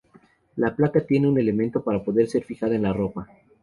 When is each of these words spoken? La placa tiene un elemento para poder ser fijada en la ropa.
La 0.55 0.75
placa 0.75 1.05
tiene 1.05 1.27
un 1.27 1.37
elemento 1.37 1.83
para 1.83 2.03
poder 2.03 2.27
ser 2.27 2.43
fijada 2.43 2.73
en 2.75 2.81
la 2.81 2.91
ropa. 2.91 3.27